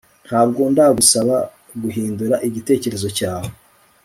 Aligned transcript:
Ntabwo 0.27 0.61
ndagusaba 0.73 1.35
guhindura 1.81 2.35
igitekerezo 2.47 3.07
cyawe 3.17 3.49